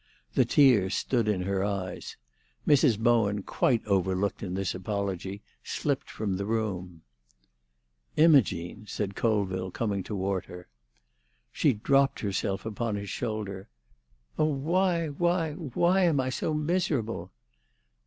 [0.33, 2.17] The tears stood in her eyes.
[2.67, 2.97] Mrs.
[2.97, 7.03] Bowen, quite overlooked in this apology, slipped from the room.
[8.17, 10.67] "Imogene!" said Colville, coming toward her.
[11.51, 13.67] She dropped herself upon his shoulder.
[14.39, 17.29] "Oh, why, why, why am I so miserable?"